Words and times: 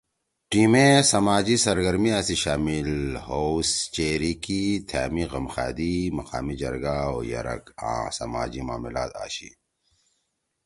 ٹیمے 0.49 0.87
سماجی 1.11 1.55
سرگرمیا 1.65 2.19
می 2.27 2.35
شامل 2.43 2.89
ہؤ 3.27 3.51
چیری 3.95 4.33
کی 4.43 4.61
تھأمی 4.89 5.23
غم 5.31 5.45
خادی، 5.53 5.93
مقامی 6.17 6.55
جرگہ 6.61 6.95
او 7.11 7.15
یَرَگ 7.31 7.63
آں 7.89 8.05
سماجی 8.17 8.61
معاملات 8.67 9.11
آشی۔ 9.23 9.49